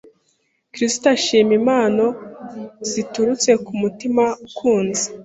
[0.73, 2.05] Kristo ashima impano
[2.91, 5.05] ziturutse ku mutima ukunze.